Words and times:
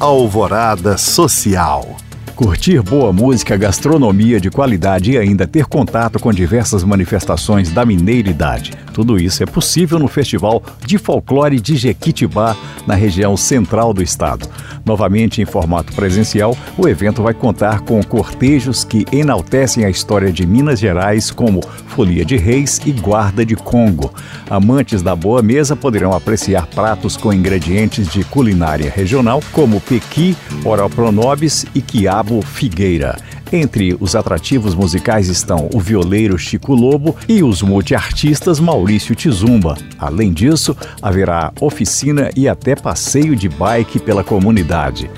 Alvorada 0.00 0.96
Social. 0.96 2.07
Curtir 2.38 2.82
boa 2.82 3.12
música, 3.12 3.56
gastronomia 3.56 4.40
de 4.40 4.48
qualidade 4.48 5.10
e 5.10 5.18
ainda 5.18 5.44
ter 5.44 5.66
contato 5.66 6.20
com 6.20 6.32
diversas 6.32 6.84
manifestações 6.84 7.72
da 7.72 7.84
mineiridade. 7.84 8.74
Tudo 8.94 9.18
isso 9.18 9.42
é 9.42 9.46
possível 9.46 9.98
no 9.98 10.06
Festival 10.06 10.62
de 10.86 10.98
Folclore 10.98 11.58
de 11.58 11.76
Jequitibá, 11.76 12.56
na 12.86 12.94
região 12.94 13.36
central 13.36 13.92
do 13.92 14.04
estado. 14.04 14.48
Novamente 14.86 15.42
em 15.42 15.44
formato 15.44 15.92
presencial, 15.92 16.56
o 16.76 16.88
evento 16.88 17.24
vai 17.24 17.34
contar 17.34 17.80
com 17.80 18.00
cortejos 18.04 18.84
que 18.84 19.04
enaltecem 19.10 19.84
a 19.84 19.90
história 19.90 20.30
de 20.30 20.46
Minas 20.46 20.78
Gerais, 20.78 21.32
como 21.32 21.60
Folia 21.88 22.24
de 22.24 22.36
Reis 22.36 22.80
e 22.86 22.92
Guarda 22.92 23.44
de 23.44 23.56
Congo. 23.56 24.14
Amantes 24.48 25.02
da 25.02 25.16
boa 25.16 25.42
mesa 25.42 25.74
poderão 25.74 26.12
apreciar 26.12 26.68
pratos 26.68 27.16
com 27.16 27.32
ingredientes 27.32 28.06
de 28.08 28.22
culinária 28.22 28.90
regional, 28.94 29.42
como 29.52 29.80
pequi, 29.80 30.36
oropronobis 30.64 31.66
e 31.74 31.80
quiabo 31.80 32.27
figueira. 32.42 33.16
Entre 33.52 33.96
os 33.98 34.14
atrativos 34.14 34.74
musicais 34.74 35.28
estão 35.28 35.70
o 35.74 35.80
violeiro 35.80 36.38
Chico 36.38 36.74
Lobo 36.74 37.16
e 37.28 37.42
os 37.42 37.62
multiartistas 37.62 38.60
Maurício 38.60 39.14
Tizumba. 39.14 39.76
Além 39.98 40.32
disso, 40.32 40.76
haverá 41.00 41.52
oficina 41.60 42.30
e 42.36 42.48
até 42.48 42.76
passeio 42.76 43.34
de 43.34 43.48
bike 43.48 43.98
pela 43.98 44.22
comunidade. 44.22 45.10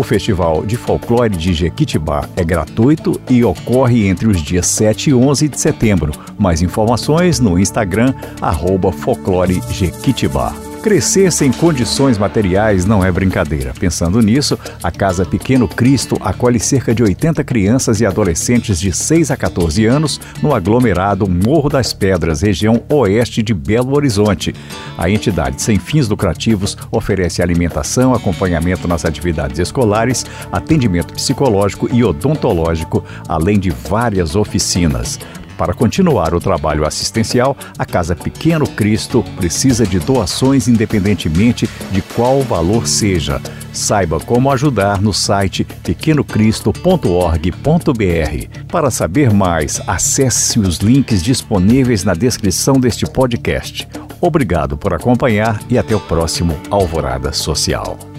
O 0.00 0.02
Festival 0.02 0.66
de 0.66 0.76
Folclore 0.76 1.36
de 1.36 1.54
Jequitibá 1.54 2.28
é 2.36 2.42
gratuito 2.42 3.20
e 3.30 3.44
ocorre 3.44 4.08
entre 4.08 4.26
os 4.26 4.42
dias 4.42 4.66
7 4.66 5.10
e 5.10 5.14
11 5.14 5.48
de 5.48 5.60
setembro. 5.60 6.12
Mais 6.36 6.62
informações 6.62 7.38
no 7.38 7.58
Instagram, 7.58 8.12
arroba 8.40 8.90
Folclore 8.90 9.62
Jequitibá. 9.70 10.63
Crescer 10.84 11.32
sem 11.32 11.50
condições 11.50 12.18
materiais 12.18 12.84
não 12.84 13.02
é 13.02 13.10
brincadeira. 13.10 13.72
Pensando 13.72 14.20
nisso, 14.20 14.58
a 14.82 14.90
Casa 14.90 15.24
Pequeno 15.24 15.66
Cristo 15.66 16.18
acolhe 16.20 16.60
cerca 16.60 16.94
de 16.94 17.02
80 17.02 17.42
crianças 17.42 18.02
e 18.02 18.06
adolescentes 18.06 18.78
de 18.78 18.92
6 18.92 19.30
a 19.30 19.36
14 19.36 19.86
anos 19.86 20.20
no 20.42 20.54
aglomerado 20.54 21.26
Morro 21.26 21.70
das 21.70 21.94
Pedras, 21.94 22.42
região 22.42 22.82
oeste 22.90 23.42
de 23.42 23.54
Belo 23.54 23.96
Horizonte. 23.96 24.54
A 24.98 25.08
entidade 25.08 25.62
sem 25.62 25.78
fins 25.78 26.06
lucrativos 26.06 26.76
oferece 26.90 27.40
alimentação, 27.40 28.12
acompanhamento 28.12 28.86
nas 28.86 29.06
atividades 29.06 29.58
escolares, 29.58 30.26
atendimento 30.52 31.14
psicológico 31.14 31.88
e 31.90 32.04
odontológico, 32.04 33.02
além 33.26 33.58
de 33.58 33.70
várias 33.70 34.36
oficinas. 34.36 35.18
Para 35.56 35.72
continuar 35.72 36.34
o 36.34 36.40
trabalho 36.40 36.86
assistencial, 36.86 37.56
a 37.78 37.84
Casa 37.84 38.16
Pequeno 38.16 38.66
Cristo 38.66 39.24
precisa 39.36 39.86
de 39.86 39.98
doações 39.98 40.68
independentemente 40.68 41.68
de 41.90 42.02
qual 42.02 42.42
valor 42.42 42.86
seja. 42.86 43.40
Saiba 43.72 44.20
como 44.20 44.52
ajudar 44.52 45.00
no 45.00 45.12
site 45.12 45.64
pequenocristo.org.br. 45.82 48.64
Para 48.68 48.90
saber 48.90 49.32
mais, 49.32 49.80
acesse 49.86 50.60
os 50.60 50.78
links 50.78 51.22
disponíveis 51.22 52.04
na 52.04 52.14
descrição 52.14 52.78
deste 52.78 53.04
podcast. 53.04 53.88
Obrigado 54.20 54.76
por 54.76 54.94
acompanhar 54.94 55.60
e 55.68 55.76
até 55.76 55.94
o 55.94 56.00
próximo 56.00 56.56
Alvorada 56.70 57.32
Social. 57.32 58.13